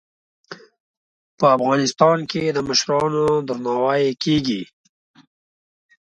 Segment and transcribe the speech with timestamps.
[1.37, 4.61] په افغانستان کې د مشرانو درناوی کیږي.